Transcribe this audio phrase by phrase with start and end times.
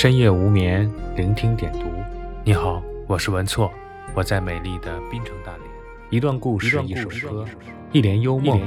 [0.00, 1.90] 深夜无眠，聆听点读。
[2.44, 3.68] 你好，我是文措，
[4.14, 5.68] 我在美丽的滨城大连。
[6.08, 7.44] 一段故事，一首歌，
[7.90, 8.60] 一帘幽梦，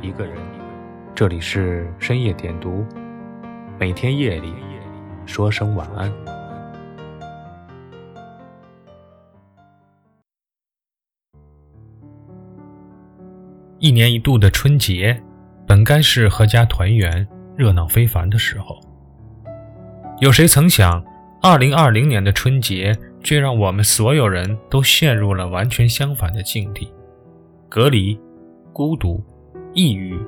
[0.00, 0.36] 一个人。
[1.16, 2.86] 这里是深夜点读，
[3.76, 4.54] 每天夜里
[5.26, 6.12] 说声晚安。
[13.80, 15.20] 一年一度的春节，
[15.66, 17.26] 本该是阖家团圆、
[17.56, 18.80] 热闹非凡的时候。
[20.20, 21.00] 有谁曾想，
[21.40, 26.92] 二零二零年的春节却让我们所有人都陷入了完全相反的境地：
[27.68, 28.18] 隔离、
[28.72, 29.22] 孤独、
[29.74, 30.18] 抑郁、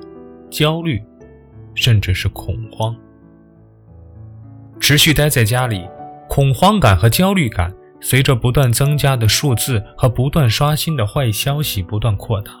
[0.49, 1.03] 焦虑，
[1.75, 2.95] 甚至是恐慌。
[4.79, 5.85] 持续待在家里，
[6.29, 12.53] 恐慌感和焦虑感随着不断增加的数字和不断刷新的坏消息不断扩大。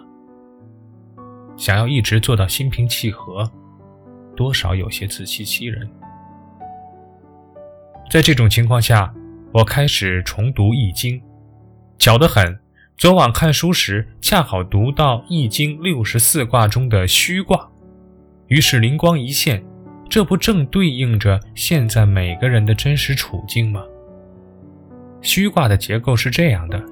[1.55, 3.49] 想要一直做到心平气和，
[4.35, 5.89] 多少有些自欺欺人。
[8.11, 9.13] 在这种情况下，
[9.53, 11.17] 我开始重读《易经》，
[11.97, 12.59] 巧得很，
[12.97, 17.69] 昨晚看书时恰好读到《易经》六十四卦中的虚卦，
[18.47, 19.63] 于是灵光一现，
[20.09, 23.81] 这不正对应着现在每个人的真实处境吗？
[25.21, 26.83] 虚卦的结构是这样的：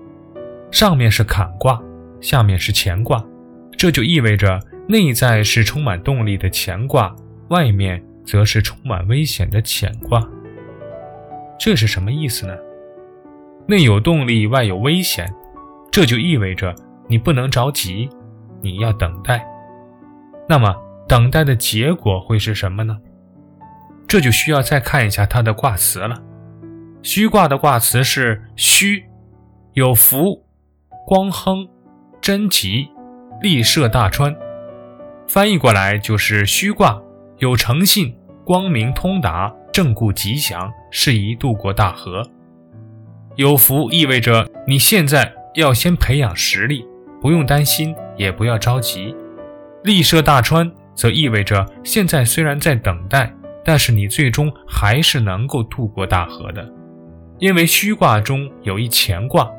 [0.71, 1.83] 上面是坎卦，
[2.21, 3.21] 下面是乾卦，
[3.77, 7.13] 这就意味着内在是充满动力的乾卦，
[7.49, 10.25] 外面则是充满危险的乾卦。
[11.59, 12.55] 这是什么意思呢？
[13.67, 15.31] 内有动力，外有危险，
[15.91, 16.73] 这就意味着
[17.07, 18.09] 你不能着急，
[18.61, 19.45] 你要等待。
[20.47, 20.73] 那么，
[21.07, 22.97] 等待的结果会是什么呢？
[24.07, 26.23] 这就需要再看一下它的卦辞了。
[27.03, 29.03] 虚卦的卦辞是“虚”，
[29.73, 30.43] 有福、
[31.05, 31.67] 光亨、
[32.19, 32.89] 贞吉、
[33.41, 34.35] 利涉大川。
[35.27, 36.99] 翻译过来就是虚卦
[37.37, 39.53] 有诚信、光明通达。
[39.71, 42.23] 正固吉祥，适宜渡过大河。
[43.35, 46.85] 有福意味着你现在要先培养实力，
[47.21, 49.15] 不用担心，也不要着急。
[49.83, 56.67] 立涉大川则意味着现在虽然在等待，但是你最终还是能够渡过大河的。
[57.37, 59.49] 因为虚卦中有一乾卦，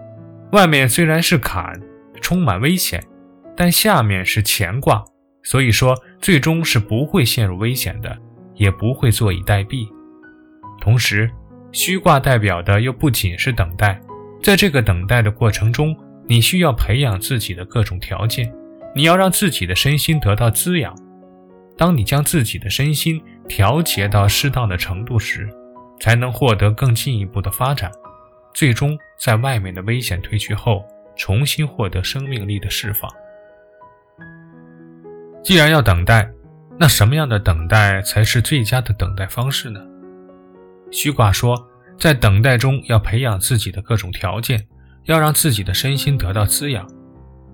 [0.53, 1.81] 外面虽然是坎，
[2.21, 3.03] 充满危险，
[3.57, 5.03] 但下面是乾卦，
[5.43, 8.15] 所以说最终是不会陷入危险的，
[8.57, 9.89] 也不会坐以待毙。
[10.81, 11.31] 同时，
[11.73, 14.01] 虚卦代表的又不仅是等待，
[14.43, 15.95] 在这个等待的过程中，
[16.27, 18.53] 你需要培养自己的各种条件，
[18.95, 20.97] 你要让自己的身心得到滋养。
[21.77, 25.49] 当你将自己的身心调节到适当的程度时，
[26.01, 27.91] 才能获得更进一步的发展，
[28.55, 30.85] 最终在外面的危险退去后，
[31.17, 33.11] 重新获得生命力的释放。
[35.43, 36.31] 既然要等待，
[36.79, 39.81] 那什么样的等待才是最佳的等待方式呢？
[40.91, 41.69] 虚卦说，
[41.99, 44.67] 在等待中要培养自己的各种条件，
[45.05, 46.87] 要让自己的身心得到滋养。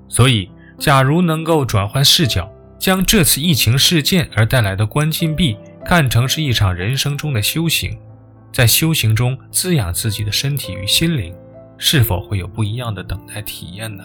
[0.08, 7.98] 所以，假如能够转换视角，将这次疫情事件而带来的关禁闭看成是一场人生中的修行，
[8.52, 11.34] 在修行中滋养自己的身体与心灵，
[11.76, 14.04] 是否会有不一样的等待体验呢？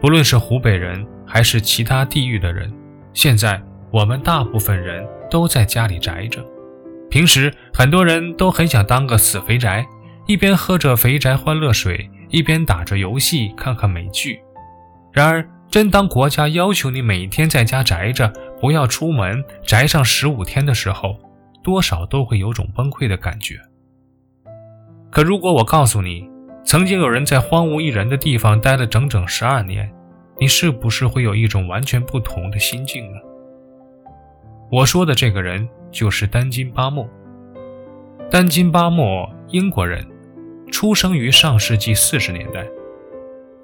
[0.00, 2.72] 不论是湖北人还是其他地域的人，
[3.14, 6.44] 现在我们大部分人都在家里宅着。
[7.16, 9.86] 平时很多人都很想当个死肥宅，
[10.26, 14.38] 一边喝着肥宅欢乐水，一边打着游戏，看看美剧。
[15.14, 21.16] 然而，真当国家要求你每天在家宅着，不要出门，宅上十五天的时候，
[21.62, 23.58] 多少都会有种崩溃的感觉。
[25.10, 26.28] 可如果我告诉你，
[26.66, 29.90] 曾经有人在荒无一人的地方待了整整十二年，
[30.38, 33.18] 你是不是会有一种完全不同的心境呢？
[34.70, 37.08] 我说的这个人就是丹金巴莫。
[38.30, 40.06] 丹金巴莫，英国人，
[40.70, 42.66] 出生于上世纪四十年代。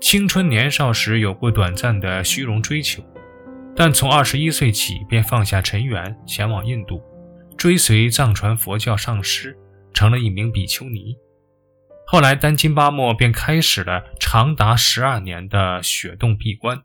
[0.01, 3.03] 青春年少时有过短暂的虚荣追求，
[3.77, 7.03] 但从二十一岁起便放下尘缘，前往印度，
[7.55, 9.55] 追随藏传佛教上师，
[9.93, 11.15] 成了一名比丘尼。
[12.07, 16.81] 后来，丹金巴莫便开始了长达十二年的雪洞闭关。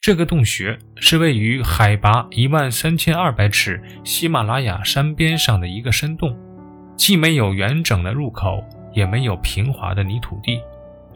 [0.00, 6.36] 这个洞穴是位于海拔一万三千二百尺喜马拉雅山边上的一个深洞，
[6.96, 8.62] 既没有完整的入口，
[8.92, 10.60] 也没有平滑的泥土地，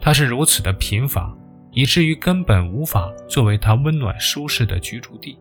[0.01, 1.33] 它是如此的贫乏，
[1.71, 5.39] 以至于根本无法作为它温暖舒适的居住地。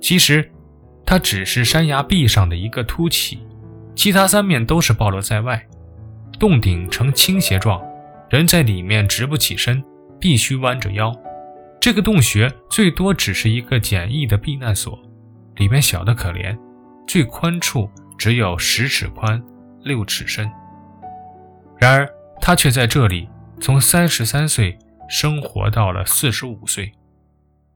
[0.00, 0.48] 其实，
[1.04, 3.40] 它只是山崖壁上的一个凸起，
[3.96, 5.60] 其他三面都是暴露在外。
[6.38, 7.82] 洞顶呈倾斜状，
[8.30, 9.82] 人在里面直不起身，
[10.20, 11.12] 必须弯着腰。
[11.82, 14.96] 这个洞穴最多只是一个简易的避难所，
[15.56, 16.56] 里面小得可怜，
[17.08, 19.42] 最宽处只有十尺宽，
[19.82, 20.48] 六尺深。
[21.80, 22.08] 然而，
[22.40, 23.28] 他却在这里
[23.60, 26.92] 从三十三岁生活到了四十五岁。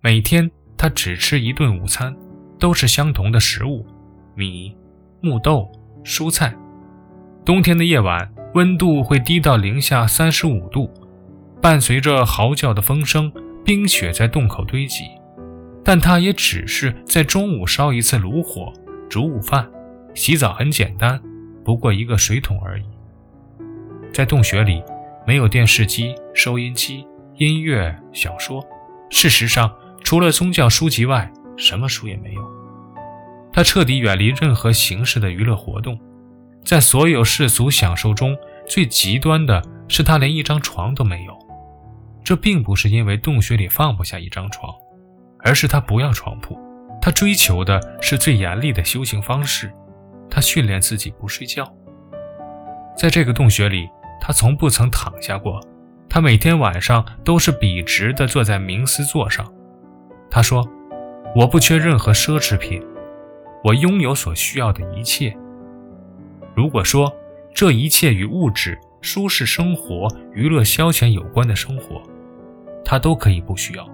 [0.00, 0.48] 每天，
[0.78, 2.16] 他只吃一顿午餐，
[2.60, 3.84] 都是相同的食物：
[4.36, 4.72] 米、
[5.20, 5.68] 木豆、
[6.04, 6.54] 蔬菜。
[7.44, 10.88] 冬天的夜晚，温度会低到零下三十五度，
[11.60, 13.32] 伴随着嚎叫的风声，
[13.66, 15.10] 冰雪在洞口堆积。
[15.84, 18.72] 但他也只是在中午烧一次炉火，
[19.10, 19.68] 煮午饭，
[20.14, 21.20] 洗澡很简单，
[21.64, 22.84] 不过一个水桶而已。
[24.12, 24.82] 在洞穴里，
[25.26, 27.04] 没有电视机、收音机、
[27.34, 28.64] 音乐、小说。
[29.10, 29.72] 事实上，
[30.04, 32.42] 除了宗教书籍外，什么书也没有。
[33.52, 35.98] 他彻底远离任何形式的娱乐活动，
[36.64, 38.36] 在所有世俗享受中，
[38.68, 41.35] 最极端的是他连一张床都没有。
[42.26, 44.74] 这并不是因为洞穴里放不下一张床。
[45.44, 46.58] 而是他不要床铺，
[47.00, 49.72] 他追求的是最严厉的修行方式，
[50.28, 51.72] 他训练自己不睡觉。
[52.96, 53.88] 在这个洞穴里，
[54.20, 55.60] 他从不曾躺下过，
[56.08, 59.46] 他每天晚上都是笔直地坐在冥思座上。
[60.28, 60.68] 他说
[61.36, 62.82] ：“我不缺任何奢侈品，
[63.62, 65.32] 我拥有所需要的一切。
[66.56, 67.14] 如果说
[67.54, 72.02] 这一切与物质、舒适生活、娱乐消遣有关的生活，
[72.86, 73.86] 他都可以不需要。”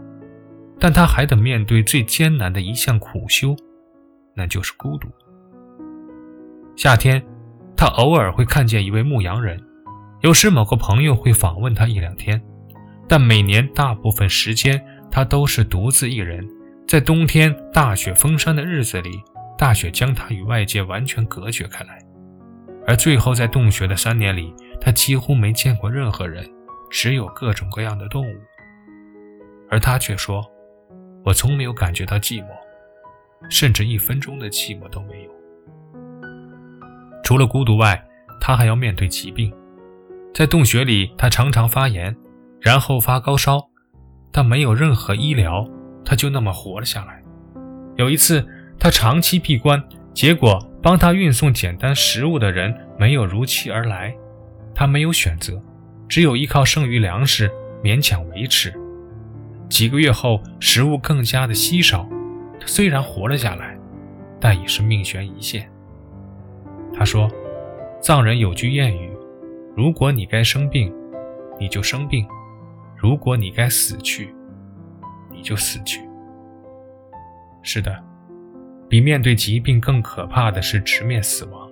[0.78, 3.56] 但他还得面对最艰难的一项苦修，
[4.34, 5.08] 那就是孤独。
[6.76, 7.24] 夏天，
[7.76, 9.62] 他偶尔会看见一位牧羊人，
[10.22, 12.42] 有时某个朋友会访问他一两天，
[13.08, 16.44] 但每年大部分时间，他都是独自一人。
[16.88, 19.22] 在冬天大雪封山的日子里，
[19.56, 21.98] 大雪将他与外界完全隔绝开来。
[22.88, 26.44] 而最后，在洞穴的三年里，他几乎没见过任何人，
[26.90, 28.34] 只有各种各样的动物。
[29.72, 30.46] 而他却说。
[31.24, 32.48] 我从没有感觉到寂寞，
[33.48, 35.30] 甚至一分钟的寂寞都没有。
[37.22, 38.04] 除了孤独外，
[38.40, 39.52] 他还要面对疾病。
[40.34, 42.14] 在洞穴里，他常常发炎，
[42.60, 43.60] 然后发高烧，
[44.32, 45.64] 但没有任何医疗，
[46.04, 47.22] 他就那么活了下来。
[47.96, 48.44] 有一次，
[48.80, 49.80] 他长期闭关，
[50.12, 54.12] 结果帮他运送简单食物的人没有如期而来，
[54.74, 55.62] 他没有选择，
[56.08, 57.48] 只有依靠剩余粮食
[57.80, 58.74] 勉强维持。
[59.72, 62.06] 几个月后，食物更加的稀少，
[62.60, 63.74] 他虽然活了下来，
[64.38, 65.66] 但已是命悬一线。
[66.94, 67.26] 他说
[67.98, 69.10] ：“藏人有句谚语，
[69.74, 70.94] 如果你该生病，
[71.58, 72.22] 你就生病；
[72.94, 74.34] 如果你该死去，
[75.30, 76.02] 你就死去。”
[77.64, 77.98] 是的，
[78.90, 81.70] 比面对疾病更可怕的是直面死亡。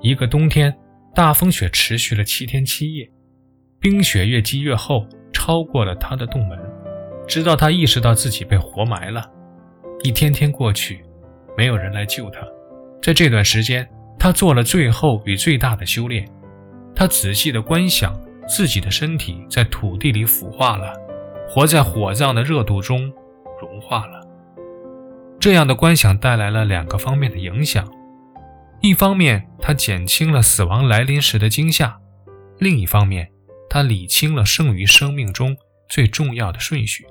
[0.00, 0.72] 一个冬天，
[1.12, 3.10] 大风雪持续了七天七夜，
[3.80, 5.04] 冰雪越积越厚。
[5.44, 6.56] 超过了他的洞门，
[7.26, 9.28] 直到他意识到自己被活埋了。
[10.04, 11.04] 一天天过去，
[11.56, 12.46] 没有人来救他。
[13.02, 13.88] 在这段时间，
[14.20, 16.24] 他做了最后与最大的修炼。
[16.94, 18.16] 他仔细地观想
[18.46, 20.94] 自己的身体在土地里腐化了，
[21.48, 23.12] 活在火葬的热度中
[23.60, 24.24] 融化了。
[25.40, 27.84] 这样的观想带来了两个方面的影响：
[28.80, 31.98] 一方面，他减轻了死亡来临时的惊吓；
[32.60, 33.31] 另一方面，
[33.72, 35.56] 他理清了剩余生命中
[35.88, 37.06] 最重要的顺序。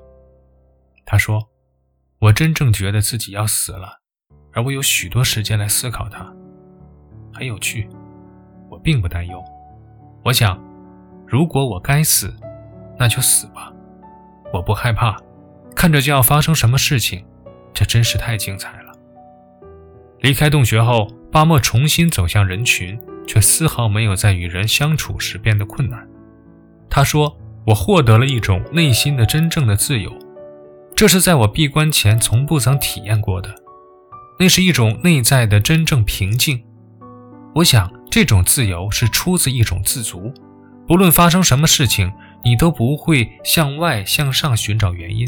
[1.04, 1.50] 他说
[2.22, 3.98] ：“我真正觉得自己要死了，
[4.52, 6.32] 而我有许多时间来思考它，
[7.34, 7.88] 很有趣。
[8.70, 9.42] 我并不担忧。
[10.24, 10.56] 我想，
[11.26, 12.32] 如果我该死，
[12.96, 13.72] 那就死吧。
[14.52, 15.20] 我不害怕，
[15.74, 17.26] 看着就要发生什么事情，
[17.74, 18.92] 这真是太精彩了。”
[20.22, 26.08] 离开洞穴后，巴莫重新走向人群，却丝毫没有在与人相处时变得困难。
[26.94, 27.34] 他说
[27.64, 30.12] ：“我获得了一种内心的真正的自由，
[30.94, 33.48] 这是在我闭关前从不曾体验过的。
[34.38, 36.62] 那是一种内在的真正平静。
[37.54, 40.30] 我想，这种自由是出自一种自足。
[40.86, 42.12] 不论发生什么事情，
[42.44, 45.26] 你都不会向外向上寻找原因。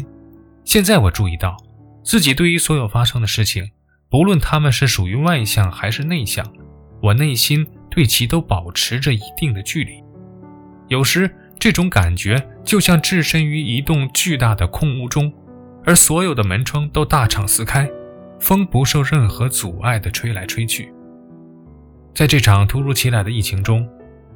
[0.65, 1.57] 现在我注意到，
[2.03, 3.71] 自己对于所有发生的事情，
[4.07, 6.45] 不论他们是属于外向还是内向，
[7.01, 10.03] 我内心对其都保持着一定的距离。
[10.89, 15.33] 有时。”这种感觉就像置身于一栋巨大的空屋中，
[15.83, 17.89] 而所有的门窗都大敞四开，
[18.39, 20.93] 风不受任何阻碍地吹来吹去。
[22.13, 23.89] 在这场突如其来的疫情中，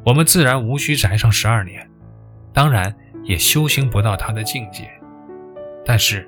[0.03, 1.87] 我们自然无需宅上十二年，
[2.51, 2.91] 当然
[3.23, 4.89] 也修行不到他的境界。
[5.85, 6.27] 但是，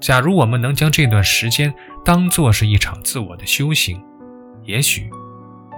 [0.00, 1.72] 假如我们能将这段时间
[2.04, 4.02] 当作是一场自我的修行，
[4.64, 5.08] 也许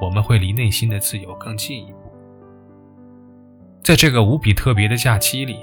[0.01, 2.02] 我们会离内心的自由更近一步。
[3.83, 5.59] 在这个无比特别的假期里，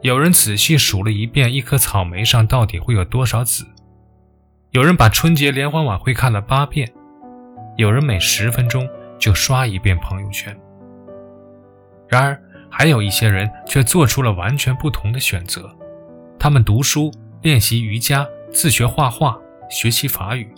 [0.00, 3.66] 有人仔细数了一遍一颗草莓上到底会有多少籽。
[4.70, 6.90] 有人把春节联欢晚会看了八遍，
[7.76, 10.56] 有人每十分钟就刷一遍朋友圈。
[12.08, 12.40] 然而，
[12.70, 15.70] 还有一些人却做出了完全不同的选择，
[16.38, 20.50] 他们读书、练习瑜伽、自学画画、学习法语。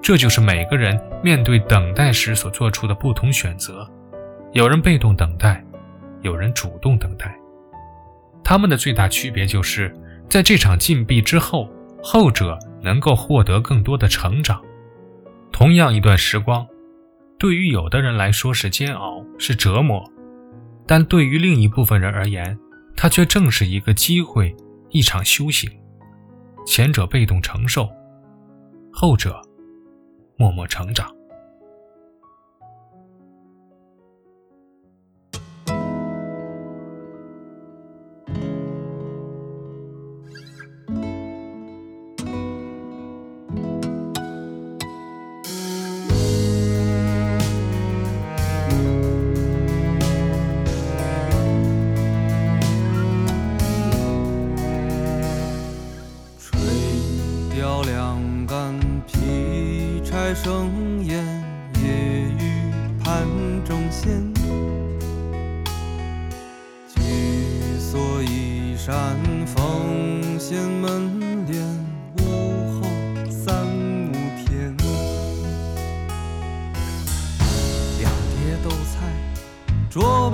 [0.00, 3.86] 这就是每个人面对等待时所做出的不同选择。
[4.52, 5.62] 有人被动等待，
[6.22, 7.36] 有人主动等待。
[8.44, 9.94] 他们的最大区别就是，
[10.28, 11.68] 在这场禁闭之后，
[12.02, 14.62] 后者能够获得更多的成长。
[15.50, 16.66] 同样一段时光，
[17.38, 20.04] 对于有的人来说是煎熬，是折磨。
[20.86, 22.56] 但对于另一部分人而言，
[22.96, 24.54] 它却正是一个机会，
[24.90, 25.68] 一场修行。
[26.64, 27.88] 前者被动承受，
[28.92, 29.40] 后者
[30.36, 31.15] 默默成长。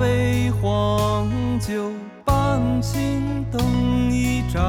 [0.03, 1.31] 杯黄
[1.61, 1.89] 酒，
[2.25, 4.61] 半青灯一盏。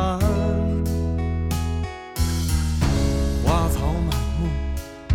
[3.42, 4.46] 花草满目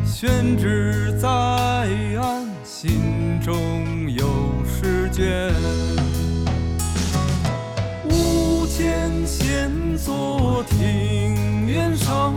[0.05, 4.27] 宣纸在案，心中有
[4.65, 5.53] 诗卷。
[8.09, 12.33] 屋前闲坐，庭院上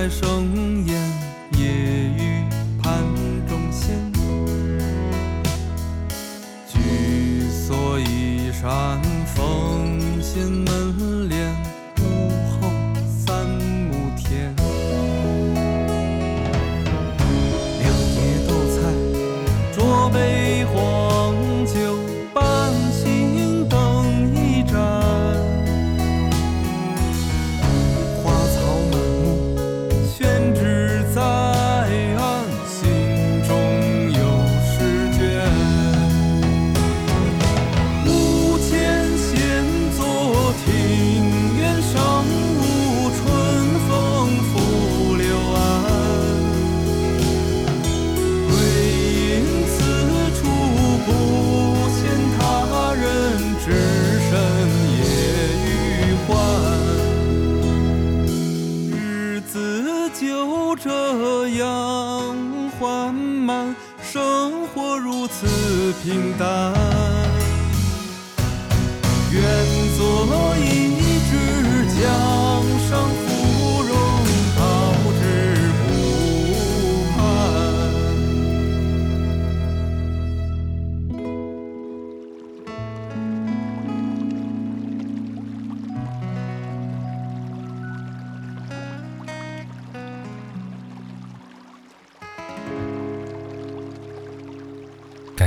[0.00, 0.96] 劈柴生烟，
[1.58, 2.42] 夜雨
[2.82, 3.04] 盘
[3.46, 4.10] 中仙。
[6.66, 11.54] 居所依山，奉献门帘。
[11.98, 12.70] 午后
[13.06, 14.56] 三亩田，
[17.78, 18.80] 两碟豆菜，
[19.76, 19.78] 酌
[20.10, 20.18] 杯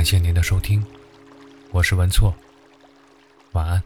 [0.04, 0.84] 感谢您的收听，
[1.70, 2.34] 我是文措，
[3.52, 3.82] 晚安。